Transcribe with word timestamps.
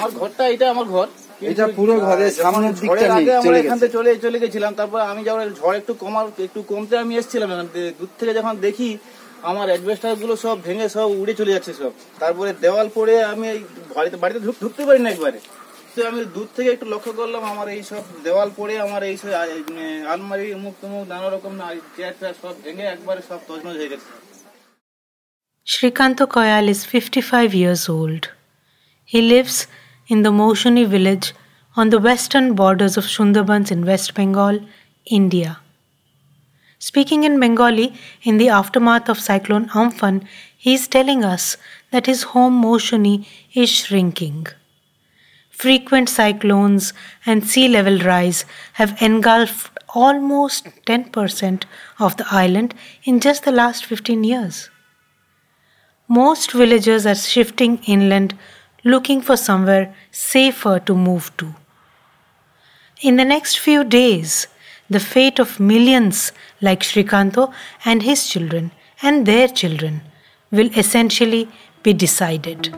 আমার 0.00 0.12
ঘরটা 0.20 0.42
এটা 0.54 0.66
আমার 0.74 0.86
ঘর। 0.94 1.06
এটা 1.50 1.64
পুরো 1.78 1.92
সামনের 2.42 2.74
দিকটা 2.80 3.06
আগে 3.18 3.32
আমরা 3.40 3.56
এখান 3.62 3.78
থেকে 3.80 3.94
চলে 3.96 4.10
চলে 4.24 4.38
গেছিলাম 4.42 4.72
তারপর 4.80 4.98
আমি 5.12 5.22
যখন 5.28 5.40
ঝড় 5.60 5.76
একটু 5.80 5.92
কমার 6.02 6.26
একটু 6.46 6.60
কমতে 6.70 6.94
আমি 7.04 7.12
এসেছিলাম 7.20 7.48
এখান 7.54 7.68
থেকে 7.74 7.88
দূর 7.98 8.10
থেকে 8.18 8.32
যখন 8.38 8.54
দেখি 8.66 8.90
আমার 9.50 9.66
অ্যাডভেস্টারগুলো 9.70 10.34
সব 10.44 10.56
ভেঙে 10.66 10.86
সব 10.96 11.08
উড়ে 11.20 11.34
চলে 11.40 11.54
যাচ্ছে 11.56 11.72
সব। 11.80 11.92
তারপরে 12.22 12.50
দেওয়াল 12.64 12.88
পড়ে 12.96 13.14
আমি 13.32 13.46
বাড়িতে 13.96 14.16
বাড়িতে 14.22 14.40
ঢুকতে 14.62 14.82
পারি 14.88 15.00
না 15.04 15.08
একবারে। 15.14 15.38
তো 15.94 16.00
আমি 16.10 16.20
দূর 16.36 16.48
থেকে 16.56 16.68
একটু 16.74 16.86
লক্ষ্য 16.92 17.12
করলাম 17.20 17.42
আমার 17.52 17.66
এই 17.76 17.82
সব 17.90 18.02
দেওয়াল 18.26 18.48
পড়ে 18.58 18.74
আমার 18.86 19.00
এই 19.10 19.16
সব 19.22 19.30
মানে 19.68 19.86
আলমারি 20.12 20.46
মুখ 20.64 20.74
তুমুক 20.80 21.04
নানা 21.12 21.28
রকম 21.34 21.52
চেয়ার 21.96 22.34
সব 22.42 22.54
ভেঙে 22.64 22.84
একবারে 22.94 23.20
সব 23.28 23.40
তছনছ 23.48 23.76
হয়ে 23.80 23.92
গেছে। 23.92 24.08
Srikanto 25.66 26.24
Koyal 26.34 26.66
is 26.74 26.80
55 26.92 27.54
years 27.62 27.82
old. 27.88 28.22
He 29.12 29.18
lives 29.32 29.56
in 30.10 30.22
the 30.22 30.30
Moshuni 30.30 30.86
village 30.86 31.32
on 31.76 31.90
the 31.90 32.00
western 32.00 32.54
borders 32.54 32.96
of 32.96 33.04
Sundarbans 33.04 33.70
in 33.70 33.86
West 33.86 34.12
Bengal, 34.14 34.60
India. 35.06 35.60
Speaking 36.80 37.22
in 37.24 37.38
Bengali 37.38 37.94
in 38.22 38.38
the 38.38 38.48
aftermath 38.48 39.08
of 39.08 39.20
Cyclone 39.20 39.68
Amphan, 39.68 40.26
he 40.56 40.74
is 40.74 40.88
telling 40.88 41.24
us 41.24 41.56
that 41.92 42.06
his 42.06 42.24
home 42.34 42.60
Moshuni 42.60 43.26
is 43.54 43.70
shrinking. 43.70 44.46
Frequent 45.50 46.08
cyclones 46.08 46.92
and 47.24 47.46
sea 47.46 47.68
level 47.68 47.98
rise 48.00 48.44
have 48.72 49.00
engulfed 49.00 49.78
almost 49.94 50.66
10% 50.86 51.64
of 51.98 52.16
the 52.16 52.26
island 52.30 52.74
in 53.04 53.20
just 53.20 53.44
the 53.44 53.52
last 53.52 53.84
15 53.84 54.24
years. 54.24 54.70
Most 56.08 56.50
villagers 56.50 57.06
are 57.06 57.14
shifting 57.14 57.78
inland 57.84 58.36
looking 58.84 59.20
for 59.20 59.36
somewhere 59.36 59.94
safer 60.10 60.80
to 60.80 60.94
move 60.94 61.36
to. 61.36 61.54
In 63.02 63.16
the 63.16 63.24
next 63.24 63.58
few 63.58 63.84
days, 63.84 64.46
the 64.88 65.00
fate 65.00 65.38
of 65.38 65.60
millions 65.60 66.32
like 66.60 66.80
Srikanto 66.80 67.52
and 67.84 68.02
his 68.02 68.28
children 68.28 68.72
and 69.02 69.24
their 69.26 69.48
children 69.48 70.02
will 70.50 70.70
essentially 70.76 71.48
be 71.82 71.92
decided. 71.92 72.74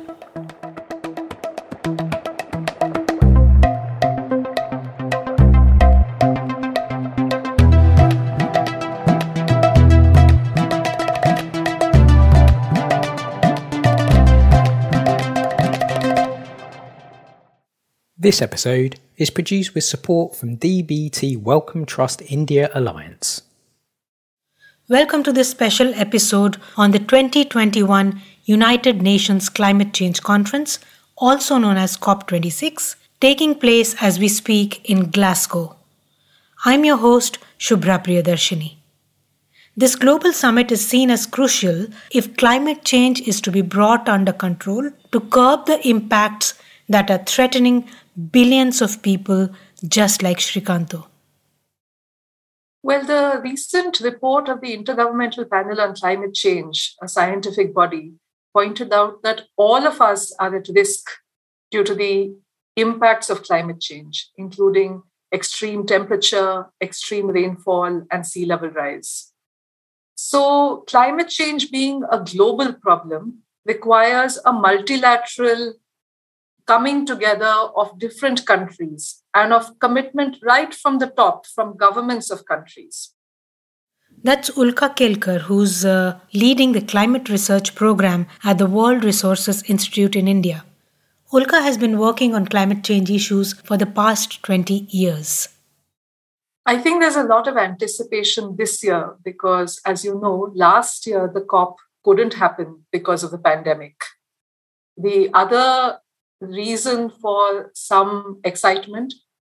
This 18.22 18.40
episode 18.40 19.00
is 19.16 19.30
produced 19.30 19.74
with 19.74 19.82
support 19.82 20.36
from 20.36 20.56
DBT 20.56 21.36
Wellcome 21.42 21.84
Trust 21.84 22.22
India 22.28 22.70
Alliance. 22.72 23.42
Welcome 24.88 25.24
to 25.24 25.32
this 25.32 25.50
special 25.50 25.92
episode 25.94 26.56
on 26.76 26.92
the 26.92 27.00
2021 27.00 28.22
United 28.44 29.02
Nations 29.02 29.48
Climate 29.48 29.92
Change 29.92 30.22
Conference, 30.22 30.78
also 31.18 31.58
known 31.58 31.76
as 31.76 31.96
COP26, 31.96 32.94
taking 33.20 33.56
place 33.56 34.00
as 34.00 34.20
we 34.20 34.28
speak 34.28 34.88
in 34.88 35.10
Glasgow. 35.10 35.74
I'm 36.64 36.84
your 36.84 36.98
host, 36.98 37.38
Shubhra 37.58 38.04
Priyadarshini. 38.04 38.76
This 39.76 39.96
global 39.96 40.32
summit 40.32 40.70
is 40.70 40.86
seen 40.86 41.10
as 41.10 41.26
crucial 41.26 41.88
if 42.12 42.36
climate 42.36 42.84
change 42.84 43.20
is 43.22 43.40
to 43.40 43.50
be 43.50 43.62
brought 43.62 44.08
under 44.08 44.32
control 44.32 44.90
to 45.10 45.20
curb 45.20 45.66
the 45.66 45.84
impacts 45.88 46.54
that 46.88 47.10
are 47.10 47.22
threatening 47.24 47.88
billions 48.30 48.82
of 48.82 49.02
people 49.02 49.50
just 49.86 50.22
like 50.22 50.38
Srikanto. 50.38 51.06
Well, 52.82 53.04
the 53.04 53.40
recent 53.42 54.00
report 54.00 54.48
of 54.48 54.60
the 54.60 54.76
Intergovernmental 54.76 55.48
Panel 55.48 55.80
on 55.80 55.94
Climate 55.94 56.34
Change, 56.34 56.96
a 57.00 57.08
scientific 57.08 57.72
body, 57.72 58.14
pointed 58.52 58.92
out 58.92 59.22
that 59.22 59.42
all 59.56 59.86
of 59.86 60.00
us 60.00 60.34
are 60.38 60.54
at 60.56 60.68
risk 60.68 61.08
due 61.70 61.84
to 61.84 61.94
the 61.94 62.34
impacts 62.76 63.30
of 63.30 63.44
climate 63.44 63.80
change, 63.80 64.30
including 64.36 65.02
extreme 65.32 65.86
temperature, 65.86 66.66
extreme 66.80 67.28
rainfall, 67.28 68.02
and 68.10 68.26
sea 68.26 68.44
level 68.44 68.70
rise. 68.70 69.32
So, 70.14 70.84
climate 70.86 71.28
change 71.28 71.70
being 71.70 72.02
a 72.10 72.22
global 72.22 72.72
problem 72.74 73.42
requires 73.64 74.38
a 74.44 74.52
multilateral 74.52 75.74
coming 76.66 77.06
together 77.06 77.54
of 77.76 77.98
different 77.98 78.46
countries 78.46 79.22
and 79.34 79.52
of 79.52 79.78
commitment 79.78 80.36
right 80.42 80.74
from 80.74 80.98
the 80.98 81.08
top, 81.08 81.46
from 81.46 81.76
governments 81.76 82.30
of 82.30 82.44
countries. 82.46 83.10
That's 84.24 84.50
Ulka 84.50 84.94
Kelkar, 84.94 85.40
who's 85.40 85.84
uh, 85.84 86.18
leading 86.32 86.72
the 86.72 86.80
climate 86.80 87.28
research 87.28 87.74
program 87.74 88.26
at 88.44 88.58
the 88.58 88.66
World 88.66 89.02
Resources 89.04 89.62
Institute 89.68 90.14
in 90.14 90.28
India. 90.28 90.64
Ulka 91.32 91.62
has 91.62 91.78
been 91.78 91.98
working 91.98 92.34
on 92.34 92.46
climate 92.46 92.84
change 92.84 93.10
issues 93.10 93.54
for 93.54 93.76
the 93.76 93.86
past 93.86 94.42
20 94.42 94.86
years. 94.90 95.48
I 96.66 96.78
think 96.78 97.00
there's 97.00 97.16
a 97.16 97.24
lot 97.24 97.48
of 97.48 97.56
anticipation 97.56 98.56
this 98.56 98.84
year 98.84 99.16
because, 99.24 99.80
as 99.84 100.04
you 100.04 100.20
know, 100.20 100.52
last 100.54 101.06
year 101.06 101.30
the 101.32 101.40
COP 101.40 101.78
couldn't 102.04 102.34
happen 102.34 102.84
because 102.92 103.24
of 103.24 103.32
the 103.32 103.38
pandemic. 103.38 103.96
The 104.96 105.30
other 105.34 105.98
reason 106.46 107.10
for 107.10 107.70
some 107.74 108.40
excitement 108.44 109.14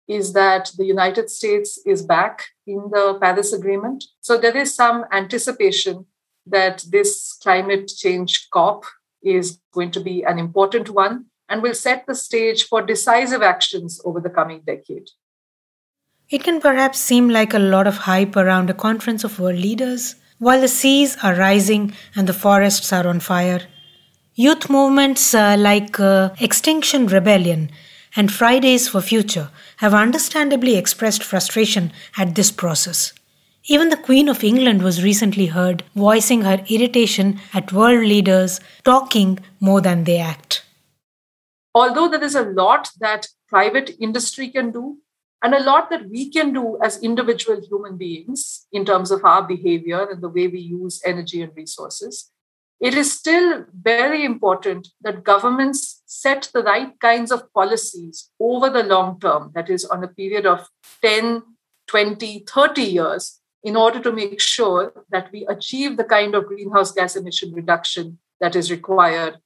is 0.09 0.33
that 0.35 0.71
the 0.79 0.85
United 0.85 1.31
States 1.31 1.79
is 1.85 2.03
back 2.03 2.45
in 2.67 2.91
the 2.93 3.19
Paris 3.21 3.53
Agreement. 3.53 4.05
So 4.21 4.39
there 4.39 4.57
is 4.57 4.75
some 4.75 5.05
anticipation 5.13 6.07
that 6.47 6.85
this 6.91 7.37
climate 7.43 7.89
change 7.89 8.49
COP 8.51 8.85
is 9.23 9.59
going 9.73 9.91
to 9.91 10.01
be 10.01 10.23
an 10.23 10.39
important 10.39 10.91
one 10.91 11.27
and 11.49 11.63
will 11.63 11.75
set 11.75 12.07
the 12.07 12.15
stage 12.15 12.65
for 12.65 12.83
decisive 12.83 13.43
actions 13.43 14.01
over 14.05 14.21
the 14.21 14.31
coming 14.31 14.63
decade. 14.67 15.09
It 16.29 16.43
can 16.43 16.61
perhaps 16.61 16.99
seem 16.99 17.29
like 17.29 17.55
a 17.55 17.59
lot 17.59 17.87
of 17.87 17.99
hype 17.99 18.37
around 18.37 18.69
a 18.69 18.75
conference 18.75 19.23
of 19.25 19.39
world 19.39 19.59
leaders. 19.59 20.17
While 20.39 20.61
the 20.61 20.69
seas 20.69 21.17
are 21.23 21.35
rising 21.35 21.95
and 22.15 22.29
the 22.29 22.33
forests 22.33 22.93
are 22.93 23.07
on 23.07 23.21
fire, 23.21 23.61
youth 24.39 24.69
movements 24.69 25.33
uh, 25.35 25.57
like 25.59 25.99
uh, 25.99 26.29
Extinction 26.41 27.07
Rebellion 27.07 27.71
and 28.15 28.31
Fridays 28.31 28.87
for 28.87 29.01
Future 29.01 29.49
have 29.79 29.95
understandably 29.95 30.77
expressed 30.77 31.25
frustration 31.25 31.91
at 32.19 32.35
this 32.35 32.51
process. 32.51 33.15
Even 33.65 33.89
the 33.89 33.97
Queen 33.97 34.29
of 34.29 34.45
England 34.45 34.83
was 34.83 35.03
recently 35.03 35.47
heard 35.47 35.85
voicing 35.95 36.43
her 36.43 36.63
irritation 36.69 37.41
at 37.55 37.73
world 37.73 38.07
leaders 38.07 38.61
talking 38.85 39.39
more 39.59 39.81
than 39.81 40.05
they 40.05 40.19
act. 40.19 40.63
Although 41.75 42.09
there 42.09 42.23
is 42.23 42.35
a 42.35 42.43
lot 42.43 42.91
that 43.01 43.29
private 43.49 43.97
industry 43.99 44.51
can 44.51 44.71
do, 44.71 44.99
and 45.43 45.55
a 45.55 45.63
lot 45.63 45.89
that 45.91 46.09
we 46.11 46.31
can 46.31 46.53
do 46.53 46.79
as 46.83 47.03
individual 47.03 47.61
human 47.61 47.97
beings 47.97 48.67
in 48.73 48.85
terms 48.85 49.11
of 49.11 49.25
our 49.25 49.43
behavior 49.47 50.07
and 50.11 50.23
the 50.23 50.29
way 50.29 50.47
we 50.49 50.61
use 50.61 51.01
energy 51.05 51.43
and 51.43 51.53
resources, 51.57 52.33
it 52.81 52.95
is 52.95 53.13
still 53.13 53.65
very 53.83 54.25
important 54.25 54.89
that 55.01 55.25
governments 55.25 56.03
set 56.07 56.51
the 56.53 56.63
right 56.63 56.99
kinds 57.01 57.33
of 57.33 57.53
policies 57.55 58.31
over 58.39 58.69
the 58.69 58.83
long 58.83 59.19
term, 59.19 59.51
that 59.55 59.71
is, 59.71 59.85
on 59.85 60.05
a 60.05 60.09
period 60.09 60.45
of 60.45 60.69
10, 61.03 61.43
20, 61.87 62.45
30 62.47 62.83
years, 62.83 63.41
in 63.63 63.77
order 63.77 64.01
to 64.01 64.13
make 64.13 64.41
sure 64.41 64.93
that 65.11 65.31
we 65.33 65.47
achieve 65.47 65.97
the 65.97 66.05
kind 66.05 66.35
of 66.35 66.47
greenhouse 66.47 66.93
gas 66.93 67.17
emission 67.17 67.53
reduction 67.53 68.19
that 68.41 68.55
is 68.55 68.71
required. 68.71 69.39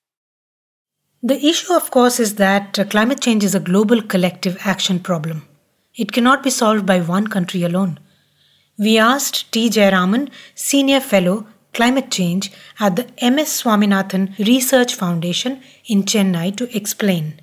The 1.23 1.47
issue, 1.47 1.73
of 1.73 1.91
course, 1.91 2.19
is 2.19 2.35
that 2.37 2.79
uh, 2.79 2.85
climate 2.85 3.21
change 3.21 3.45
is 3.45 3.55
a 3.55 3.61
global 3.61 4.03
collective 4.03 4.59
action 4.65 4.99
problem. 4.99 5.47
It 5.95 6.13
cannot 6.13 6.43
be 6.43 6.51
solved 6.51 6.87
by 6.87 7.01
one 7.01 7.27
country 7.29 7.63
alone. 7.63 8.01
We 8.79 8.99
asked 8.99 9.53
T. 9.53 9.69
Jayaraman, 9.69 10.31
Senior 10.55 11.01
Fellow, 11.01 11.47
Climate 11.73 12.11
Change 12.11 12.53
at 12.79 12.97
the 12.97 13.05
MS 13.23 13.63
Swaminathan 13.63 14.37
Research 14.39 14.95
Foundation 14.95 15.61
in 15.87 16.03
Chennai 16.03 16.57
to 16.57 16.77
explain. 16.77 17.41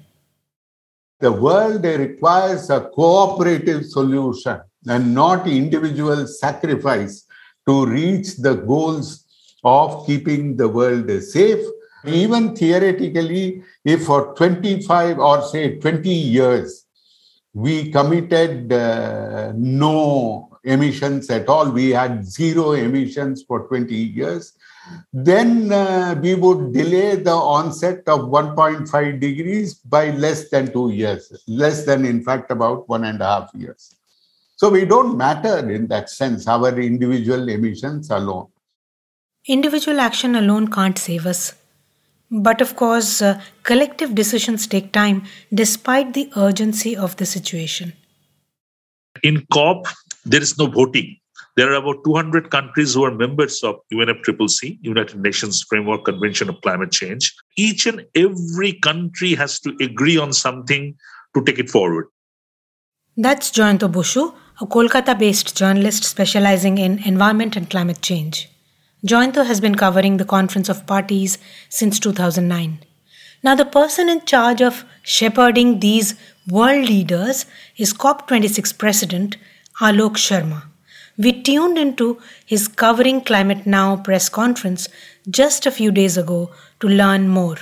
The 1.19 1.31
world 1.31 1.83
requires 1.83 2.69
a 2.69 2.81
cooperative 2.81 3.85
solution 3.85 4.59
and 4.87 5.15
not 5.15 5.47
individual 5.47 6.27
sacrifice 6.27 7.25
to 7.67 7.85
reach 7.85 8.37
the 8.37 8.53
goals 8.53 9.25
of 9.63 10.05
keeping 10.05 10.55
the 10.55 10.69
world 10.69 11.09
safe. 11.23 11.65
Even 12.05 12.55
theoretically, 12.55 13.63
if 13.83 14.05
for 14.05 14.33
25 14.35 15.19
or 15.19 15.41
say 15.41 15.77
20 15.79 16.09
years, 16.09 16.85
we 17.53 17.91
committed 17.91 18.71
uh, 18.71 19.51
no 19.55 20.46
emissions 20.63 21.29
at 21.29 21.47
all. 21.47 21.69
We 21.71 21.91
had 21.91 22.25
zero 22.25 22.71
emissions 22.71 23.43
for 23.43 23.67
20 23.67 23.93
years. 23.95 24.53
then 25.13 25.71
uh, 25.71 26.15
we 26.21 26.35
would 26.35 26.73
delay 26.73 27.15
the 27.15 27.31
onset 27.31 28.03
of 28.07 28.21
1.5 28.21 29.19
degrees 29.19 29.73
by 29.73 30.11
less 30.11 30.49
than 30.49 30.71
two 30.71 30.91
years, 30.91 31.31
less 31.47 31.85
than, 31.85 32.05
in 32.05 32.23
fact, 32.23 32.51
about 32.51 32.87
one 32.87 33.03
and 33.03 33.21
a 33.21 33.25
half 33.25 33.51
years. 33.53 33.95
So 34.55 34.69
we 34.69 34.85
don't 34.85 35.17
matter 35.17 35.69
in 35.69 35.87
that 35.87 36.09
sense, 36.09 36.47
our 36.47 36.79
individual 36.79 37.47
emissions 37.47 38.09
alone. 38.09 38.47
Individual 39.45 39.99
action 39.99 40.35
alone 40.35 40.69
can't 40.69 40.97
save 40.97 41.25
us. 41.25 41.53
But 42.29 42.59
of 42.59 42.75
course, 42.75 43.21
uh, 43.21 43.39
collective 43.63 44.13
decisions 44.13 44.67
take 44.67 44.91
time 44.91 45.23
despite 45.53 46.13
the 46.13 46.29
urgency 46.35 46.97
of 46.97 47.15
the 47.15 47.25
situation. 47.25 47.93
In 49.23 49.45
COP, 49.53 49.87
there 50.27 50.41
is 50.41 50.57
no 50.57 50.67
voting. 50.67 51.17
There 51.55 51.71
are 51.71 51.75
about 51.75 52.03
200 52.05 52.51
countries 52.51 52.93
who 52.93 53.03
are 53.03 53.11
members 53.11 53.63
of 53.63 53.77
UNFCCC, 53.91 54.77
United 54.81 55.19
Nations 55.19 55.63
Framework 55.67 56.05
Convention 56.05 56.49
of 56.49 56.61
Climate 56.61 56.91
Change. 56.91 57.33
Each 57.57 57.87
and 57.87 58.05
every 58.13 58.73
country 58.73 59.33
has 59.33 59.59
to 59.61 59.75
agree 59.81 60.17
on 60.17 60.33
something 60.33 60.95
to 61.35 61.43
take 61.43 61.57
it 61.57 61.69
forward. 61.69 62.07
That's 63.15 63.49
Joyanto 63.49 63.91
Boshu, 63.91 64.35
a 64.61 64.65
Kolkata 64.67 65.17
based 65.17 65.57
journalist 65.57 66.03
specializing 66.03 66.77
in 66.77 66.99
environment 67.03 67.55
and 67.55 67.67
climate 67.67 68.01
change. 68.01 68.49
Joyanto 69.05 69.45
has 69.45 69.59
been 69.59 69.75
covering 69.75 70.17
the 70.17 70.25
Conference 70.25 70.69
of 70.69 70.85
Parties 70.85 71.39
since 71.69 71.99
2009. 71.99 72.79
Now, 73.43 73.55
the 73.55 73.65
person 73.65 74.09
in 74.09 74.25
charge 74.25 74.61
of 74.61 74.83
shepherding 75.03 75.79
these 75.79 76.15
world 76.47 76.87
leaders 76.87 77.45
is 77.77 77.93
COP26 77.93 78.77
President 78.77 79.37
Alok 79.79 80.15
Sharma. 80.15 80.63
We 81.17 81.41
tuned 81.41 81.77
into 81.77 82.19
his 82.45 82.67
Covering 82.67 83.21
Climate 83.21 83.65
Now 83.65 83.97
press 83.97 84.29
conference 84.29 84.87
just 85.29 85.65
a 85.65 85.71
few 85.71 85.91
days 85.91 86.17
ago 86.17 86.51
to 86.79 86.87
learn 86.87 87.27
more. 87.27 87.57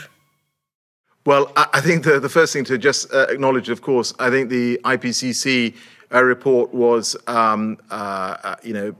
Well, 1.25 1.51
I 1.55 1.81
think 1.81 2.03
the, 2.03 2.19
the 2.19 2.29
first 2.29 2.53
thing 2.53 2.65
to 2.65 2.77
just 2.77 3.11
uh, 3.13 3.25
acknowledge, 3.29 3.69
of 3.69 3.81
course, 3.81 4.13
I 4.19 4.29
think 4.29 4.49
the 4.49 4.79
IPCC 4.83 5.75
uh, 6.13 6.23
report 6.23 6.73
was, 6.73 7.15
um, 7.27 7.77
uh, 7.89 8.37
uh 8.43 8.55
you 8.61 8.73
know, 8.73 8.95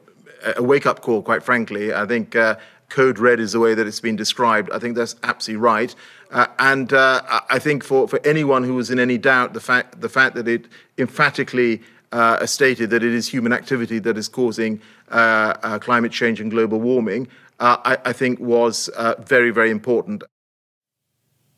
a 0.58 0.64
wake 0.64 0.86
up 0.86 1.02
call, 1.02 1.22
quite 1.22 1.44
frankly. 1.44 1.94
I 1.94 2.06
think 2.06 2.36
uh, 2.36 2.56
code 2.90 3.20
red 3.20 3.40
is 3.40 3.52
the 3.52 3.60
way 3.60 3.76
that 3.76 3.86
it's 3.86 4.00
been 4.00 4.16
described. 4.16 4.72
I 4.72 4.80
think 4.80 4.96
that's 4.96 5.16
absolutely 5.24 5.62
right. 5.62 5.96
Uh, 6.32 6.48
and 6.58 6.92
I 6.94 7.60
think 7.60 7.84
for, 7.84 8.08
for 8.08 8.20
anyone 8.26 8.64
who 8.64 8.74
was 8.74 8.90
in 8.90 9.00
any 9.00 9.18
doubt, 9.18 9.54
the 9.54 9.60
fact, 9.60 10.02
the 10.02 10.10
fact 10.10 10.36
that 10.36 10.48
it 10.48 10.68
emphatically 10.98 11.82
uh, 12.12 12.46
stated 12.46 12.90
that 12.90 13.04
it 13.04 13.14
is 13.14 13.28
human 13.28 13.54
activity 13.54 14.00
that 14.00 14.18
is 14.18 14.28
causing 14.28 14.82
uh, 15.10 15.54
uh, 15.64 15.80
climate 15.80 16.12
change 16.12 16.40
and 16.40 16.52
global 16.52 16.80
warming, 16.80 17.28
uh, 17.60 17.78
I, 17.86 17.98
I, 18.10 18.14
think 18.14 18.40
was 18.40 18.90
uh, 18.90 19.16
very, 19.20 19.52
very 19.52 19.72
important. 19.72 20.24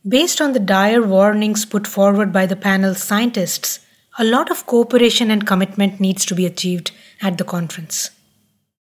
Based 0.08 0.42
on 0.42 0.54
the 0.54 0.60
dire 0.60 1.02
warnings 1.02 1.66
put 1.66 1.88
forward 1.88 2.32
by 2.32 2.46
the 2.46 2.56
panel's 2.56 3.02
scientists, 3.02 3.80
a 4.20 4.24
lot 4.24 4.52
of 4.52 4.66
cooperation 4.66 5.32
and 5.32 5.46
commitment 5.46 6.00
needs 6.00 6.26
to 6.26 6.36
be 6.36 6.46
achieved 6.46 6.92
at 7.22 7.38
the 7.38 7.44
conference. 7.44 8.12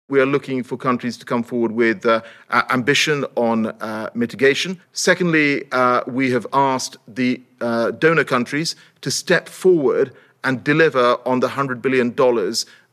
We 0.08 0.20
are 0.20 0.26
looking 0.26 0.64
for 0.64 0.76
countries 0.76 1.16
to 1.18 1.24
come 1.24 1.44
forward 1.44 1.70
with 1.70 2.04
uh, 2.04 2.22
ambition 2.70 3.24
on 3.36 3.66
uh, 3.66 4.10
mitigation. 4.12 4.80
Secondly, 4.92 5.70
uh, 5.70 6.02
we 6.08 6.32
have 6.32 6.48
asked 6.52 6.96
the 7.06 7.40
donor 7.60 8.24
countries 8.24 8.74
to 9.02 9.10
step 9.10 9.48
forward 9.48 10.12
and 10.44 10.64
deliver 10.64 11.16
on 11.26 11.40
the 11.40 11.48
$100 11.48 11.82
billion 11.82 12.14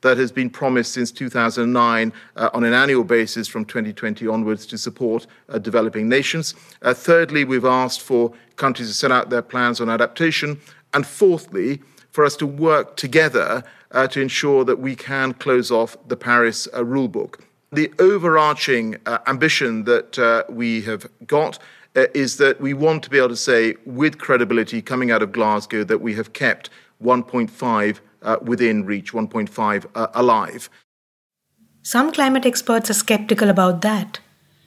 that 0.02 0.18
has 0.18 0.32
been 0.32 0.50
promised 0.50 0.94
since 0.94 1.12
2009 1.12 2.14
uh, 2.36 2.50
on 2.54 2.64
an 2.64 2.74
annual 2.74 3.04
basis 3.04 3.48
from 3.48 3.66
2020 3.66 4.28
onwards 4.28 4.66
to 4.68 4.78
support 4.78 5.26
uh, 5.50 5.58
developing 5.58 6.08
nations. 6.08 6.54
Uh, 6.82 6.94
thirdly, 6.94 7.44
we've 7.44 7.66
asked 7.66 8.02
for 8.02 8.32
countries 8.56 8.90
to 8.90 8.94
set 8.94 9.12
out 9.12 9.30
their 9.30 9.42
plans 9.42 9.82
on 9.82 9.90
adaptation. 9.90 10.60
And 10.94 11.06
fourthly, 11.06 11.82
for 12.12 12.24
us 12.24 12.36
to 12.38 12.48
work 12.48 12.96
together 12.96 13.64
uh, 13.92 14.08
to 14.08 14.22
ensure 14.22 14.64
that 14.66 14.80
we 14.80 14.96
can 14.96 15.34
close 15.34 15.72
off 15.72 15.98
the 16.08 16.18
Paris 16.18 16.68
uh, 16.74 16.80
rulebook. 16.80 17.40
The 17.72 17.92
overarching 18.00 18.98
uh, 19.06 19.20
ambition 19.28 19.84
that 19.84 20.46
we 20.50 20.82
have 20.82 21.08
got 21.26 21.60
is 21.96 22.38
that 22.38 22.62
we 22.62 22.74
want 22.74 23.04
to 23.04 23.10
be 23.10 23.18
able 23.18 23.30
to 23.30 23.36
say 23.36 23.76
with 23.86 24.20
credibility 24.20 24.82
coming 24.82 25.10
out 25.10 25.24
of 25.24 25.32
Glasgow 25.32 25.84
that 25.84 26.00
we 26.00 26.14
have 26.14 26.34
kept 26.34 26.70
1.5 27.04 28.00
uh, 28.22 28.38
within 28.42 28.86
reach, 28.86 29.14
1.5 29.14 29.86
uh, 29.96 30.08
alive. 30.14 30.70
Some 31.82 32.12
climate 32.12 32.46
experts 32.46 32.90
are 32.90 32.94
skeptical 32.94 33.50
about 33.50 33.82
that, 33.82 34.20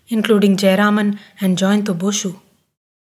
including 0.08 0.56
Jayaraman 0.56 1.18
and 1.40 1.58
Joyanto 1.58 1.94
Boshu. 1.94 2.40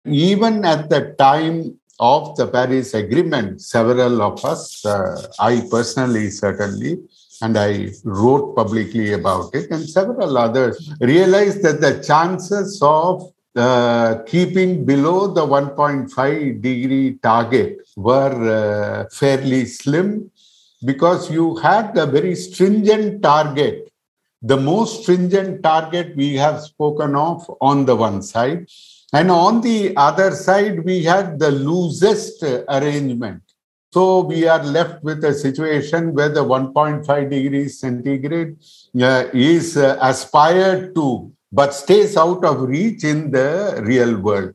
Even 0.05 0.63
at 0.63 0.89
the 0.89 1.15
time 1.17 1.79
of 1.99 2.35
the 2.35 2.47
Paris 2.47 2.93
Agreement, 2.93 3.61
several 3.61 4.21
of 4.21 4.43
us, 4.45 4.85
uh, 4.85 5.27
I 5.39 5.65
personally 5.71 6.29
certainly, 6.29 6.99
and 7.41 7.57
I 7.57 7.89
wrote 8.03 8.55
publicly 8.55 9.13
about 9.13 9.55
it, 9.55 9.71
and 9.71 9.89
several 9.89 10.37
others 10.37 10.93
realized 10.99 11.63
that 11.63 11.81
the 11.81 12.03
chances 12.03 12.79
of 12.81 13.33
uh, 13.55 14.23
keeping 14.25 14.85
below 14.85 15.27
the 15.27 15.45
1.5 15.45 16.61
degree 16.61 17.17
target 17.23 17.77
were 17.95 19.05
uh, 19.05 19.09
fairly 19.09 19.65
slim 19.65 20.29
because 20.83 21.31
you 21.31 21.55
had 21.57 21.97
a 21.97 22.05
very 22.05 22.35
stringent 22.35 23.21
target. 23.23 23.91
The 24.41 24.57
most 24.57 25.03
stringent 25.03 25.63
target 25.63 26.15
we 26.15 26.35
have 26.35 26.61
spoken 26.61 27.15
of 27.15 27.49
on 27.61 27.85
the 27.85 27.95
one 27.95 28.21
side, 28.21 28.67
and 29.13 29.31
on 29.31 29.61
the 29.61 29.95
other 29.95 30.31
side, 30.31 30.83
we 30.83 31.03
had 31.03 31.39
the 31.39 31.51
loosest 31.51 32.43
arrangement. 32.43 33.41
So 33.93 34.19
we 34.19 34.45
are 34.45 34.61
left 34.61 35.03
with 35.05 35.23
a 35.23 35.33
situation 35.33 36.13
where 36.13 36.27
the 36.27 36.43
1.5 36.43 37.29
degrees 37.29 37.79
centigrade 37.79 38.57
uh, 39.01 39.25
is 39.33 39.77
uh, 39.77 39.97
aspired 40.01 40.93
to 40.95 41.31
but 41.55 41.73
stays 41.73 42.17
out 42.17 42.43
of 42.43 42.61
reach 42.61 43.03
in 43.05 43.31
the 43.31 43.81
real 43.85 44.19
world. 44.19 44.53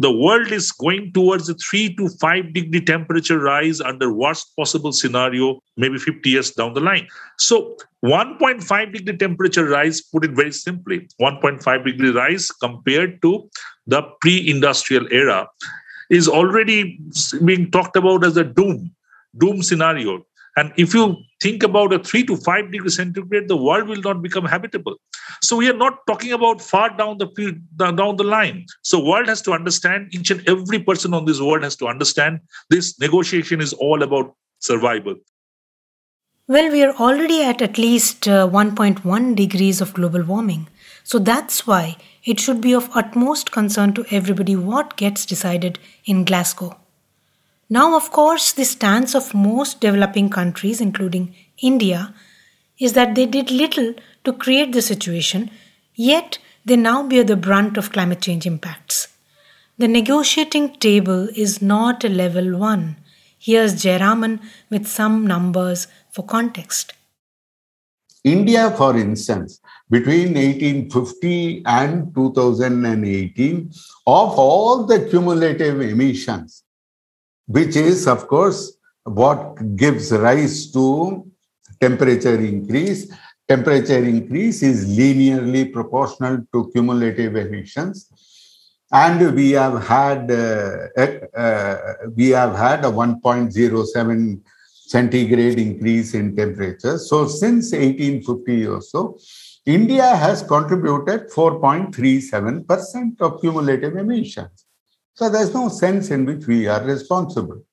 The 0.00 0.12
world 0.12 0.52
is 0.52 0.70
going 0.70 1.12
towards 1.12 1.48
a 1.48 1.54
three 1.54 1.94
to 1.96 2.08
five 2.20 2.52
degree 2.52 2.84
temperature 2.84 3.38
rise 3.38 3.80
under 3.80 4.12
worst 4.12 4.54
possible 4.56 4.92
scenario, 4.92 5.60
maybe 5.76 5.98
50 5.98 6.28
years 6.30 6.50
down 6.52 6.74
the 6.74 6.80
line. 6.80 7.08
So, 7.38 7.76
1.5 8.04 8.92
degree 8.92 9.16
temperature 9.16 9.66
rise, 9.68 10.00
put 10.00 10.24
it 10.24 10.32
very 10.32 10.52
simply, 10.52 11.08
1.5 11.20 11.84
degree 11.84 12.10
rise 12.10 12.48
compared 12.50 13.20
to 13.22 13.48
the 13.86 14.02
pre 14.20 14.48
industrial 14.48 15.06
era 15.12 15.48
is 16.10 16.28
already 16.28 17.00
being 17.44 17.70
talked 17.70 17.96
about 17.96 18.24
as 18.24 18.36
a 18.36 18.44
doom, 18.44 18.90
doom 19.36 19.62
scenario. 19.62 20.24
And 20.58 20.72
if 20.76 20.92
you 20.92 21.16
think 21.40 21.62
about 21.62 21.92
a 21.92 22.00
three 22.00 22.24
to 22.24 22.36
five 22.36 22.72
degree 22.72 22.90
centigrade, 22.90 23.46
the 23.46 23.56
world 23.56 23.86
will 23.88 24.00
not 24.00 24.22
become 24.22 24.44
habitable. 24.44 24.96
So 25.40 25.56
we 25.56 25.70
are 25.70 25.80
not 25.84 25.98
talking 26.08 26.32
about 26.32 26.60
far 26.60 26.88
down 26.96 27.18
the 27.18 27.28
field, 27.36 27.56
down 27.76 28.16
the 28.16 28.24
line. 28.24 28.66
So 28.82 29.04
world 29.04 29.28
has 29.28 29.40
to 29.42 29.52
understand. 29.52 30.08
Each 30.12 30.32
and 30.32 30.48
every 30.48 30.80
person 30.80 31.14
on 31.14 31.26
this 31.26 31.40
world 31.40 31.62
has 31.62 31.76
to 31.76 31.86
understand. 31.86 32.40
This 32.70 32.98
negotiation 32.98 33.60
is 33.60 33.72
all 33.72 34.02
about 34.02 34.34
survival. 34.58 35.14
Well, 36.48 36.72
we 36.72 36.82
are 36.82 36.94
already 36.94 37.42
at 37.44 37.62
at 37.62 37.78
least 37.78 38.26
uh, 38.26 38.48
1.1 38.48 39.36
degrees 39.36 39.80
of 39.80 39.94
global 39.94 40.24
warming. 40.24 40.66
So 41.04 41.20
that's 41.20 41.68
why 41.68 41.98
it 42.24 42.40
should 42.40 42.60
be 42.60 42.74
of 42.74 42.90
utmost 42.96 43.52
concern 43.52 43.94
to 43.94 44.04
everybody 44.10 44.56
what 44.56 44.96
gets 44.96 45.24
decided 45.24 45.78
in 46.04 46.24
Glasgow. 46.24 46.76
Now, 47.70 47.94
of 47.94 48.10
course, 48.10 48.52
the 48.52 48.64
stance 48.64 49.14
of 49.14 49.34
most 49.34 49.80
developing 49.80 50.30
countries, 50.30 50.80
including 50.80 51.34
India, 51.60 52.14
is 52.78 52.94
that 52.94 53.14
they 53.14 53.26
did 53.26 53.50
little 53.50 53.94
to 54.24 54.32
create 54.32 54.72
the 54.72 54.80
situation, 54.80 55.50
yet 55.94 56.38
they 56.64 56.76
now 56.76 57.02
bear 57.02 57.24
the 57.24 57.36
brunt 57.36 57.76
of 57.76 57.92
climate 57.92 58.22
change 58.22 58.46
impacts. 58.46 59.08
The 59.76 59.86
negotiating 59.86 60.76
table 60.76 61.28
is 61.36 61.60
not 61.60 62.04
a 62.04 62.08
level 62.08 62.58
one. 62.58 62.96
Here's 63.38 63.74
Jayaraman 63.74 64.40
with 64.70 64.86
some 64.86 65.26
numbers 65.26 65.88
for 66.10 66.24
context. 66.24 66.94
India, 68.24 68.70
for 68.72 68.96
instance, 68.96 69.60
between 69.90 70.34
1850 70.34 71.62
and 71.66 72.14
2018, 72.14 73.70
of 74.06 74.38
all 74.38 74.84
the 74.84 75.06
cumulative 75.08 75.80
emissions, 75.80 76.64
which 77.48 77.76
is, 77.76 78.06
of 78.06 78.28
course, 78.28 78.76
what 79.04 79.76
gives 79.76 80.12
rise 80.12 80.70
to 80.72 81.26
temperature 81.80 82.38
increase. 82.38 83.10
Temperature 83.48 84.04
increase 84.04 84.62
is 84.62 84.86
linearly 84.86 85.72
proportional 85.72 86.44
to 86.52 86.70
cumulative 86.72 87.34
emissions. 87.36 88.10
And 88.92 89.34
we 89.34 89.52
have 89.52 89.86
had 89.86 90.30
uh, 90.30 90.88
uh, 91.36 91.76
we 92.14 92.28
have 92.30 92.54
had 92.56 92.84
a 92.84 92.90
1.07 92.90 94.40
centigrade 94.86 95.58
increase 95.58 96.14
in 96.14 96.36
temperature. 96.36 96.98
So 96.98 97.26
since 97.26 97.72
1850 97.72 98.66
or 98.66 98.80
so, 98.80 99.18
India 99.66 100.16
has 100.16 100.42
contributed 100.42 101.30
4.37% 101.30 103.20
of 103.20 103.40
cumulative 103.40 103.96
emissions. 103.96 104.64
So 105.18 105.28
there's 105.28 105.52
no 105.52 105.68
sense 105.68 106.12
in 106.12 106.24
which 106.26 106.46
we 106.46 106.68
are 106.68 106.80
responsible. 106.84 107.64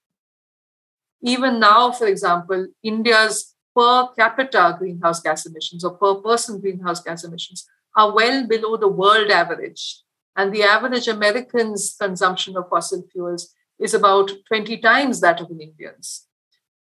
Even 1.21 1.59
now, 1.59 1.91
for 1.91 2.07
example, 2.07 2.65
India's 2.81 3.53
per 3.75 4.07
capita 4.17 4.75
greenhouse 4.79 5.19
gas 5.19 5.45
emissions 5.45 5.85
or 5.85 5.91
per 5.91 6.15
person 6.15 6.59
greenhouse 6.59 7.01
gas 7.01 7.23
emissions 7.23 7.67
are 7.95 8.15
well 8.15 8.47
below 8.47 8.77
the 8.77 8.87
world 8.87 9.29
average. 9.29 10.01
And 10.35 10.51
the 10.51 10.63
average 10.63 11.07
American's 11.07 11.95
consumption 12.01 12.57
of 12.57 12.67
fossil 12.67 13.03
fuels 13.11 13.53
is 13.77 13.93
about 13.93 14.31
20 14.47 14.77
times 14.77 15.21
that 15.21 15.39
of 15.39 15.51
an 15.51 15.61
Indian's. 15.61 16.25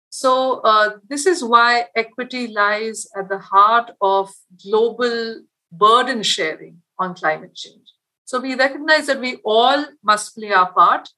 So, 0.10 0.62
uh, 0.62 0.91
this 1.10 1.25
is 1.25 1.43
why 1.43 1.88
equity 1.93 2.48
lies 2.48 3.05
at 3.17 3.27
the 3.27 3.39
heart 3.39 3.91
of 4.00 4.29
global 4.65 5.41
burden 5.74 6.24
sharing 6.24 6.84
on 6.98 7.15
climate 7.15 7.53
change. 7.53 7.92
So, 8.25 8.39
we 8.39 8.56
recognize 8.56 9.08
that 9.08 9.20
we 9.20 9.38
all 9.44 9.86
must 10.03 10.36
play 10.36 10.51
our 10.51 10.72
part, 10.72 11.10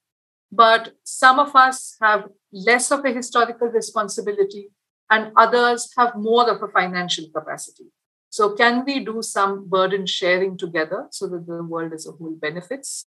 but 0.51 0.93
some 1.03 1.39
of 1.39 1.55
us 1.55 1.95
have 2.01 2.29
less 2.51 2.91
of 2.91 3.05
a 3.05 3.11
historical 3.11 3.67
responsibility 3.67 4.69
and 5.09 5.31
others 5.35 5.91
have 5.97 6.15
more 6.15 6.49
of 6.49 6.63
a 6.63 6.67
financial 6.67 7.25
capacity. 7.33 7.85
So, 8.29 8.53
can 8.53 8.83
we 8.85 8.99
do 9.03 9.21
some 9.21 9.69
burden 9.69 10.05
sharing 10.05 10.57
together 10.57 11.07
so 11.11 11.27
that 11.27 11.45
the 11.47 11.63
world 11.63 11.93
as 11.93 12.07
a 12.07 12.11
whole 12.11 12.35
benefits? 12.41 13.05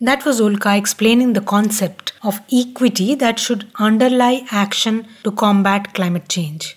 That 0.00 0.24
was 0.24 0.40
Ulka 0.40 0.76
explaining 0.76 1.32
the 1.32 1.40
concept 1.40 2.12
of 2.22 2.40
equity 2.52 3.14
that 3.14 3.38
should 3.38 3.70
underlie 3.78 4.46
action 4.50 5.06
to 5.22 5.30
combat 5.30 5.94
climate 5.94 6.28
change. 6.28 6.76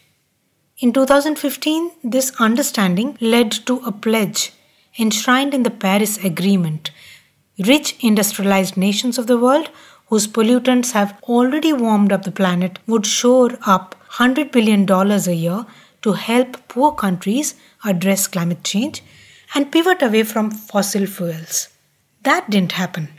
In 0.79 0.93
2015, 0.93 1.91
this 2.03 2.31
understanding 2.39 3.17
led 3.19 3.51
to 3.65 3.77
a 3.85 3.91
pledge 3.91 4.53
enshrined 4.97 5.53
in 5.53 5.63
the 5.63 5.69
Paris 5.69 6.17
Agreement. 6.23 6.91
Rich 7.59 7.95
industrialized 8.01 8.77
nations 8.77 9.17
of 9.17 9.27
the 9.27 9.37
world 9.37 9.69
whose 10.07 10.27
pollutants 10.27 10.91
have 10.91 11.19
already 11.23 11.73
warmed 11.73 12.11
up 12.11 12.23
the 12.23 12.31
planet 12.31 12.79
would 12.87 13.05
shore 13.05 13.57
up 13.65 13.95
$100 14.13 14.51
billion 14.51 14.89
a 14.89 15.31
year 15.33 15.65
to 16.01 16.13
help 16.13 16.67
poor 16.67 16.91
countries 16.91 17.55
address 17.83 18.27
climate 18.27 18.63
change 18.63 19.03
and 19.53 19.71
pivot 19.71 20.01
away 20.01 20.23
from 20.23 20.51
fossil 20.51 21.05
fuels. 21.05 21.69
That 22.23 22.49
didn't 22.49 22.73
happen. 22.73 23.16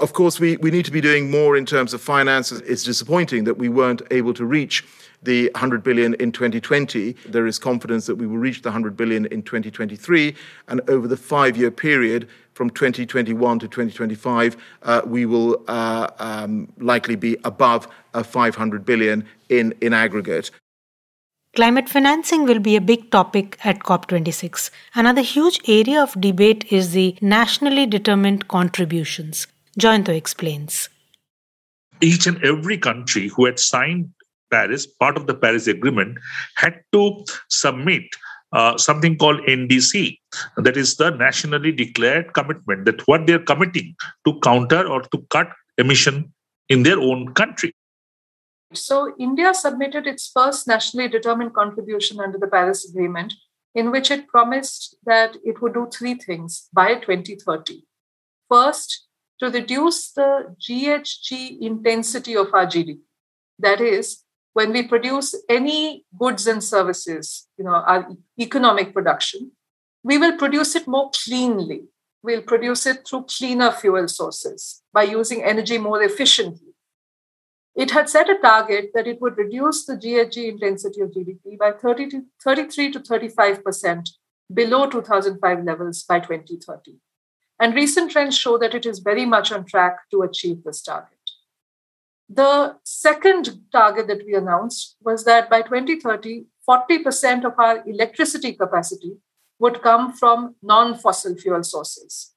Of 0.00 0.14
course, 0.14 0.40
we, 0.40 0.56
we 0.56 0.70
need 0.70 0.86
to 0.86 0.90
be 0.90 1.02
doing 1.02 1.30
more 1.30 1.58
in 1.58 1.66
terms 1.66 1.92
of 1.92 2.00
finance. 2.00 2.50
It's 2.52 2.84
disappointing 2.84 3.44
that 3.44 3.58
we 3.58 3.68
weren't 3.68 4.00
able 4.10 4.32
to 4.32 4.46
reach 4.46 4.82
the 5.22 5.50
100 5.52 5.82
billion 5.82 6.14
in 6.14 6.32
2020. 6.32 7.12
There 7.28 7.46
is 7.46 7.58
confidence 7.58 8.06
that 8.06 8.16
we 8.16 8.26
will 8.26 8.38
reach 8.38 8.62
the 8.62 8.70
100 8.70 8.96
billion 8.96 9.26
in 9.26 9.42
2023. 9.42 10.34
And 10.68 10.80
over 10.88 11.06
the 11.06 11.18
five 11.18 11.58
year 11.58 11.70
period, 11.70 12.28
from 12.54 12.70
2021 12.70 13.58
to 13.58 13.68
2025, 13.68 14.56
uh, 14.82 15.02
we 15.04 15.26
will 15.26 15.62
uh, 15.68 16.08
um, 16.18 16.72
likely 16.78 17.16
be 17.16 17.36
above 17.44 17.86
uh, 18.14 18.22
500 18.22 18.86
billion 18.86 19.26
in, 19.50 19.74
in 19.82 19.92
aggregate. 19.92 20.50
Climate 21.54 21.88
financing 21.88 22.44
will 22.44 22.60
be 22.60 22.76
a 22.76 22.80
big 22.80 23.10
topic 23.10 23.58
at 23.64 23.80
COP26. 23.80 24.70
Another 24.94 25.20
huge 25.20 25.60
area 25.68 26.02
of 26.02 26.18
debate 26.20 26.64
is 26.70 26.92
the 26.92 27.16
nationally 27.20 27.86
determined 27.86 28.48
contributions. 28.48 29.46
Jayanto 29.78 30.08
explains. 30.08 30.88
Each 32.00 32.26
and 32.26 32.42
every 32.44 32.78
country 32.78 33.28
who 33.28 33.44
had 33.44 33.58
signed 33.58 34.10
Paris, 34.50 34.86
part 34.86 35.16
of 35.16 35.26
the 35.26 35.34
Paris 35.34 35.66
Agreement, 35.66 36.18
had 36.56 36.80
to 36.92 37.24
submit 37.50 38.02
uh, 38.52 38.76
something 38.76 39.16
called 39.16 39.40
NDC, 39.42 40.18
that 40.56 40.76
is 40.76 40.96
the 40.96 41.10
nationally 41.10 41.70
declared 41.70 42.32
commitment, 42.34 42.84
that 42.84 43.06
what 43.06 43.26
they're 43.26 43.38
committing 43.38 43.94
to 44.26 44.38
counter 44.40 44.86
or 44.86 45.02
to 45.02 45.18
cut 45.30 45.48
emission 45.78 46.32
in 46.68 46.82
their 46.82 46.98
own 46.98 47.32
country. 47.34 47.72
So, 48.72 49.14
India 49.18 49.52
submitted 49.52 50.06
its 50.06 50.30
first 50.32 50.68
nationally 50.68 51.08
determined 51.08 51.54
contribution 51.54 52.20
under 52.20 52.38
the 52.38 52.46
Paris 52.46 52.88
Agreement, 52.88 53.34
in 53.74 53.90
which 53.90 54.10
it 54.10 54.28
promised 54.28 54.96
that 55.04 55.36
it 55.44 55.60
would 55.60 55.74
do 55.74 55.88
three 55.92 56.14
things 56.14 56.68
by 56.72 56.94
2030. 56.94 57.84
First, 58.48 59.08
to 59.40 59.50
reduce 59.50 60.12
the 60.12 60.54
GHG 60.60 61.60
intensity 61.60 62.36
of 62.36 62.48
our 62.52 62.66
GDP. 62.66 63.00
That 63.58 63.80
is, 63.80 64.22
when 64.52 64.72
we 64.72 64.82
produce 64.86 65.34
any 65.48 66.04
goods 66.18 66.46
and 66.46 66.62
services, 66.62 67.48
you 67.56 67.64
know, 67.64 67.72
our 67.72 68.08
economic 68.38 68.92
production, 68.92 69.52
we 70.02 70.18
will 70.18 70.36
produce 70.36 70.74
it 70.76 70.86
more 70.86 71.10
cleanly. 71.24 71.84
We'll 72.22 72.42
produce 72.42 72.86
it 72.86 73.06
through 73.08 73.24
cleaner 73.24 73.70
fuel 73.70 74.08
sources 74.08 74.82
by 74.92 75.04
using 75.04 75.42
energy 75.42 75.78
more 75.78 76.02
efficiently. 76.02 76.74
It 77.74 77.92
had 77.92 78.10
set 78.10 78.28
a 78.28 78.36
target 78.36 78.90
that 78.94 79.06
it 79.06 79.20
would 79.22 79.38
reduce 79.38 79.86
the 79.86 79.94
GHG 79.94 80.48
intensity 80.48 81.00
of 81.00 81.12
GDP 81.12 81.56
by 81.58 81.72
30 81.72 82.08
to 82.10 82.22
33 82.44 82.90
to 82.92 83.00
35% 83.00 84.10
below 84.52 84.90
2005 84.90 85.64
levels 85.64 86.02
by 86.02 86.18
2030. 86.18 86.98
And 87.60 87.74
recent 87.74 88.10
trends 88.10 88.38
show 88.38 88.56
that 88.56 88.74
it 88.74 88.86
is 88.86 89.00
very 89.00 89.26
much 89.26 89.52
on 89.52 89.66
track 89.66 90.08
to 90.10 90.22
achieve 90.22 90.64
this 90.64 90.80
target. 90.82 91.18
The 92.28 92.76
second 92.84 93.60
target 93.70 94.06
that 94.06 94.24
we 94.24 94.34
announced 94.34 94.96
was 95.02 95.24
that 95.24 95.50
by 95.50 95.62
2030, 95.62 96.46
40% 96.66 97.44
of 97.44 97.52
our 97.58 97.86
electricity 97.86 98.54
capacity 98.54 99.16
would 99.58 99.82
come 99.82 100.12
from 100.14 100.54
non 100.62 100.96
fossil 100.96 101.36
fuel 101.36 101.62
sources. 101.62 102.32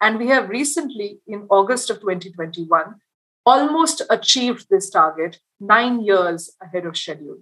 And 0.00 0.18
we 0.18 0.28
have 0.28 0.48
recently, 0.48 1.20
in 1.26 1.46
August 1.50 1.90
of 1.90 2.00
2021, 2.00 2.94
almost 3.44 4.02
achieved 4.08 4.66
this 4.70 4.88
target 4.88 5.38
nine 5.60 6.00
years 6.00 6.56
ahead 6.62 6.86
of 6.86 6.96
schedule. 6.96 7.38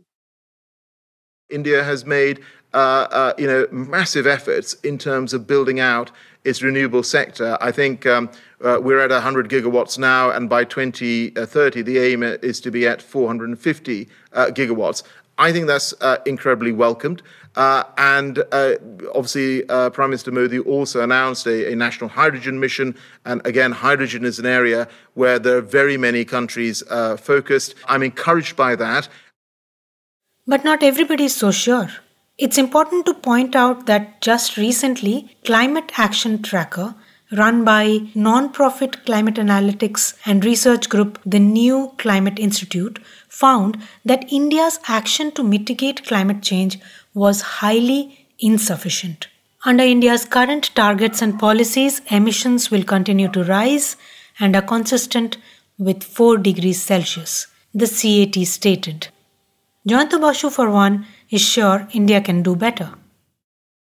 India 1.49 1.85
has 1.85 2.05
made 2.05 2.41
uh, 2.73 3.07
uh, 3.11 3.33
you 3.37 3.47
know, 3.47 3.67
massive 3.73 4.27
efforts 4.27 4.75
in 4.75 4.97
terms 4.97 5.33
of 5.35 5.47
building 5.47 5.81
out 5.81 6.11
its 6.45 6.63
renewable 6.63 7.03
sector. 7.03 7.59
I 7.61 7.71
think 7.73 8.07
um, 8.07 8.31
uh, 8.63 8.79
we're 8.83 9.01
at 9.01 9.11
100 9.11 9.49
gigawatts 9.49 9.99
now, 9.99 10.31
and 10.31 10.49
by 10.49 10.65
2030, 10.65 11.83
the 11.83 11.99
aim 11.99 12.23
is 12.23 12.61
to 12.61 12.71
be 12.71 12.87
at 12.87 13.03
450 13.03 14.09
uh, 14.33 14.47
gigawatts. 14.47 15.03
I 15.39 15.53
think 15.53 15.67
that's 15.67 15.95
uh, 16.01 16.19
incredibly 16.27 16.73
welcomed. 16.73 17.23
Uh, 17.57 17.83
and 17.97 18.45
uh, 18.53 18.75
obviously, 19.15 19.69
uh, 19.69 19.91
Prime 19.91 20.11
Minister 20.11 20.31
Modi 20.31 20.59
also 20.59 21.03
announced 21.03 21.47
a, 21.47 21.73
a, 21.73 21.77
national 21.77 22.11
hydrogen 22.11 22.61
mission. 22.61 22.95
And 23.25 23.45
again, 23.47 23.73
hydrogen 23.73 24.25
is 24.25 24.39
an 24.39 24.47
area 24.47 24.87
where 25.15 25.39
there 25.39 25.57
are 25.57 25.63
very 25.63 25.97
many 25.97 26.25
countries 26.25 26.83
focused. 27.19 27.75
I'm 27.89 28.03
encouraged 28.03 28.55
by 28.55 28.77
that. 28.77 29.09
But 30.47 30.63
not 30.63 30.83
everybody 30.83 31.25
is 31.25 31.35
so 31.35 31.51
sure. 31.51 31.89
It's 32.43 32.57
important 32.57 33.05
to 33.05 33.13
point 33.13 33.55
out 33.55 33.85
that 33.85 34.23
just 34.23 34.57
recently, 34.57 35.37
Climate 35.45 35.93
Action 35.99 36.43
Tracker, 36.43 36.95
run 37.33 37.67
by 37.67 38.09
non-profit 38.15 39.05
climate 39.05 39.35
analytics 39.35 40.15
and 40.25 40.43
research 40.43 40.89
group 40.89 41.19
the 41.27 41.39
New 41.39 41.93
Climate 41.99 42.39
Institute, 42.39 42.99
found 43.29 43.77
that 44.07 44.33
India's 44.33 44.81
action 44.89 45.33
to 45.33 45.45
mitigate 45.45 46.07
climate 46.07 46.41
change 46.41 46.79
was 47.13 47.43
highly 47.43 48.27
insufficient. 48.39 49.29
Under 49.67 49.85
India's 49.85 50.25
current 50.25 50.75
targets 50.75 51.21
and 51.21 51.39
policies, 51.39 52.01
emissions 52.11 52.71
will 52.71 52.85
continue 52.85 53.29
to 53.33 53.45
rise 53.45 53.99
and 54.39 54.57
are 54.57 54.63
consistent 54.63 55.37
with 55.77 56.03
4 56.03 56.39
degrees 56.39 56.81
Celsius, 56.81 57.49
the 57.75 57.87
CAT 57.87 58.47
stated. 58.47 59.09
Jayanto 59.87 60.19
Basu, 60.19 60.49
for 60.49 60.71
one, 60.71 61.07
is 61.31 61.41
sure 61.41 61.89
India 61.93 62.21
can 62.21 62.43
do 62.43 62.57
better. 62.57 62.93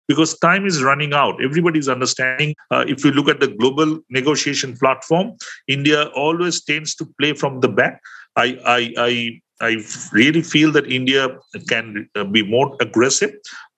Because 0.08 0.38
time 0.38 0.66
is 0.68 0.84
running 0.84 1.14
out. 1.14 1.44
Everybody 1.44 1.80
is 1.80 1.90
understanding. 1.90 2.56
Uh, 2.70 2.86
if 2.88 3.04
you 3.04 3.12
look 3.12 3.28
at 3.28 3.40
the 3.40 3.48
global 3.48 4.00
negotiation 4.10 4.78
platform, 4.78 5.36
India 5.68 6.06
always 6.16 6.64
tends 6.64 6.94
to 6.96 7.06
play 7.20 7.34
from 7.34 7.60
the 7.62 7.68
back. 7.68 8.00
I, 8.36 8.60
I, 8.66 8.94
I, 8.98 9.42
I 9.62 9.78
really 10.12 10.44
feel 10.44 10.72
that 10.74 10.92
India 10.92 11.30
can 11.68 12.08
uh, 12.16 12.24
be 12.24 12.44
more 12.44 12.78
aggressive, 12.82 13.34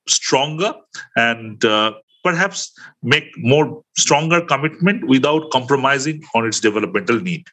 stronger, 0.08 0.74
and 1.16 1.64
uh, 1.64 1.94
perhaps 2.24 2.74
make 3.04 3.30
more 3.38 3.82
stronger 3.98 4.42
commitment 4.42 5.08
without 5.08 5.50
compromising 5.52 6.22
on 6.36 6.46
its 6.46 6.60
developmental 6.60 7.22
need. 7.22 7.46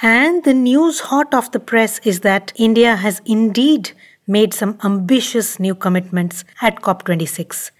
And 0.00 0.44
the 0.44 0.54
news 0.54 1.00
hot 1.00 1.34
off 1.34 1.52
the 1.52 1.60
press 1.60 2.00
is 2.02 2.20
that 2.20 2.52
India 2.56 2.96
has 2.96 3.20
indeed 3.26 3.92
made 4.26 4.54
some 4.54 4.78
ambitious 4.84 5.58
new 5.58 5.74
commitments 5.74 6.44
at 6.60 6.82
COP26. 6.82 7.70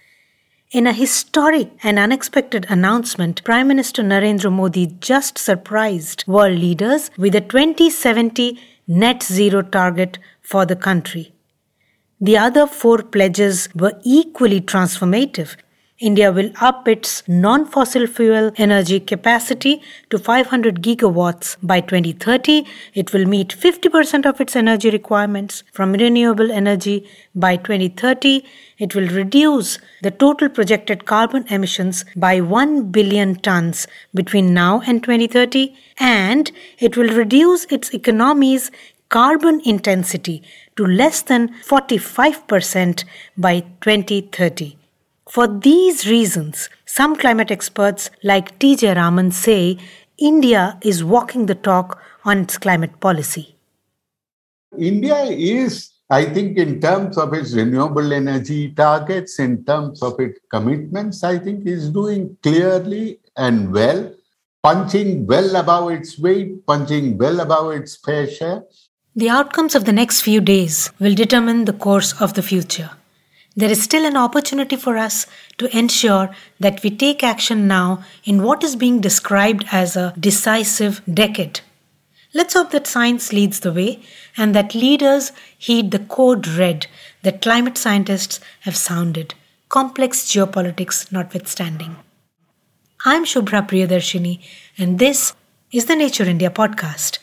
In 0.71 0.87
a 0.87 0.93
historic 0.93 1.69
and 1.83 1.99
unexpected 1.99 2.65
announcement, 2.67 3.43
Prime 3.43 3.67
Minister 3.67 4.01
Narendra 4.01 4.51
Modi 4.51 4.87
just 4.99 5.37
surprised 5.37 6.23
world 6.27 6.57
leaders 6.57 7.11
with 7.17 7.35
a 7.35 7.41
2070 7.41 8.59
net 8.87 9.21
zero 9.21 9.61
target 9.61 10.17
for 10.41 10.65
the 10.65 10.75
country. 10.75 11.31
The 12.19 12.37
other 12.37 12.65
four 12.67 13.03
pledges 13.03 13.69
were 13.75 13.99
equally 14.03 14.61
transformative. 14.61 15.55
India 15.99 16.31
will 16.31 16.51
up 16.59 16.87
its 16.87 17.21
non 17.27 17.65
fossil 17.67 18.07
fuel 18.07 18.51
energy 18.57 18.99
capacity 18.99 19.79
to 20.09 20.17
500 20.17 20.81
gigawatts 20.81 21.55
by 21.61 21.81
2030. 21.81 22.65
It 22.95 23.13
will 23.13 23.25
meet 23.25 23.49
50% 23.49 24.25
of 24.25 24.41
its 24.41 24.55
energy 24.55 24.89
requirements 24.89 25.63
from 25.71 25.93
renewable 25.93 26.51
energy 26.51 27.07
by 27.35 27.57
2030. 27.57 28.43
It 28.79 28.95
will 28.95 29.07
reduce 29.07 29.77
the 30.01 30.09
total 30.09 30.49
projected 30.49 31.05
carbon 31.05 31.45
emissions 31.49 32.05
by 32.15 32.41
1 32.41 32.91
billion 32.91 33.35
tons 33.35 33.87
between 34.15 34.51
now 34.51 34.81
and 34.87 35.03
2030. 35.03 35.75
And 35.99 36.51
it 36.79 36.97
will 36.97 37.09
reduce 37.09 37.65
its 37.65 37.93
economy's 37.93 38.71
carbon 39.09 39.61
intensity 39.63 40.41
to 40.75 40.87
less 40.87 41.21
than 41.21 41.49
45% 41.63 43.03
by 43.37 43.59
2030. 43.81 44.77
For 45.33 45.47
these 45.47 46.07
reasons, 46.07 46.69
some 46.85 47.15
climate 47.15 47.49
experts 47.49 48.11
like 48.21 48.59
T. 48.59 48.75
Jayaraman 48.75 49.33
say 49.33 49.79
India 50.19 50.77
is 50.83 51.03
walking 51.03 51.47
the 51.47 51.55
talk 51.55 51.99
on 52.23 52.41
its 52.41 52.59
climate 52.59 52.99
policy. 52.99 53.55
India 54.77 55.23
is, 55.23 55.89
I 56.07 56.25
think, 56.25 56.59
in 56.59 56.79
terms 56.79 57.17
of 57.17 57.33
its 57.33 57.51
renewable 57.53 58.13
energy 58.13 58.73
targets, 58.73 59.39
in 59.39 59.65
terms 59.65 60.03
of 60.03 60.19
its 60.19 60.39
commitments, 60.51 61.23
I 61.23 61.39
think 61.39 61.65
is 61.65 61.89
doing 61.89 62.37
clearly 62.43 63.19
and 63.35 63.73
well, 63.73 64.13
punching 64.61 65.25
well 65.25 65.55
above 65.55 65.89
its 65.93 66.19
weight, 66.19 66.63
punching 66.67 67.17
well 67.17 67.39
above 67.39 67.71
its 67.71 67.95
fair 67.95 68.27
share. 68.27 68.65
The 69.15 69.31
outcomes 69.31 69.73
of 69.73 69.85
the 69.85 69.93
next 69.93 70.21
few 70.21 70.41
days 70.41 70.91
will 70.99 71.15
determine 71.15 71.65
the 71.65 71.73
course 71.73 72.21
of 72.21 72.35
the 72.35 72.43
future. 72.43 72.91
There 73.55 73.69
is 73.69 73.83
still 73.83 74.05
an 74.05 74.17
opportunity 74.17 74.75
for 74.75 74.97
us 74.97 75.27
to 75.59 75.77
ensure 75.77 76.31
that 76.59 76.81
we 76.81 76.89
take 76.89 77.23
action 77.23 77.67
now 77.67 78.03
in 78.23 78.41
what 78.41 78.63
is 78.63 78.75
being 78.75 78.99
described 78.99 79.65
as 79.71 79.95
a 79.95 80.13
decisive 80.19 81.01
decade. 81.11 81.61
Let's 82.33 82.55
hope 82.55 82.71
that 82.71 82.87
science 82.87 83.31
leads 83.31 83.59
the 83.59 83.71
way 83.71 84.01
and 84.35 84.55
that 84.55 84.73
leaders 84.73 85.31
heed 85.55 85.91
the 85.91 85.99
code 85.99 86.47
red 86.47 86.87
that 87.21 87.43
climate 87.43 87.77
scientists 87.77 88.39
have 88.61 88.75
sounded, 88.75 89.35
complex 89.69 90.23
geopolitics 90.25 91.11
notwithstanding. 91.11 91.97
I'm 93.05 93.23
Shubhra 93.23 93.67
Priyadarshini, 93.67 94.39
and 94.79 94.97
this 94.97 95.35
is 95.71 95.85
the 95.85 95.95
Nature 95.95 96.23
India 96.23 96.49
podcast. 96.49 97.19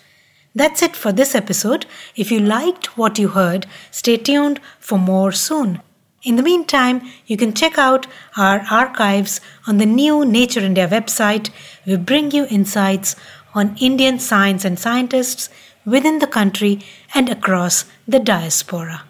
That's 0.55 0.81
it 0.81 0.95
for 0.95 1.11
this 1.11 1.35
episode. 1.35 1.87
If 2.15 2.31
you 2.31 2.39
liked 2.39 2.97
what 2.97 3.19
you 3.19 3.29
heard, 3.29 3.67
stay 3.91 4.17
tuned 4.17 4.61
for 4.79 4.99
more 4.99 5.33
soon. 5.33 5.81
In 6.23 6.37
the 6.37 6.43
meantime, 6.43 7.01
you 7.27 7.39
can 7.39 7.55
check 7.55 7.79
out 7.79 8.07
our 8.37 8.61
archives 8.71 9.41
on 9.67 9.79
the 9.79 9.87
new 9.87 10.23
Nature 10.27 10.61
India 10.61 10.87
website. 10.87 11.49
We 11.87 11.97
bring 11.97 12.31
you 12.31 12.47
insights 12.51 13.17
on 13.55 13.75
Indian 13.81 14.19
science 14.19 14.67
and 14.67 14.79
scientists 14.79 15.49
within 15.87 16.19
the 16.19 16.27
country 16.27 16.81
and 17.15 17.31
across 17.31 17.87
the 18.07 18.19
diaspora. 18.19 19.05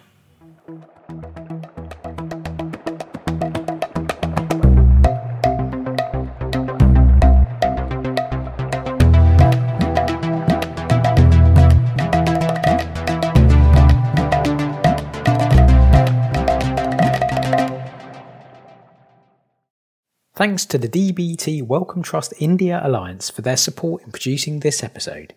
Thanks 20.41 20.65
to 20.65 20.79
the 20.79 20.89
DBT 20.89 21.61
Wellcome 21.61 22.01
Trust 22.01 22.33
India 22.39 22.81
Alliance 22.83 23.29
for 23.29 23.43
their 23.43 23.55
support 23.55 24.01
in 24.01 24.11
producing 24.11 24.61
this 24.61 24.81
episode. 24.81 25.35